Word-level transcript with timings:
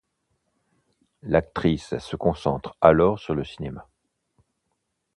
L'actrice 1.21 1.95
se 1.99 2.15
concentre 2.15 2.75
alors 2.81 3.19
sur 3.19 3.35
le 3.35 3.43
cinéma. 3.43 3.87